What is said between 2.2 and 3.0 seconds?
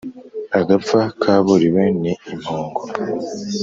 impongo.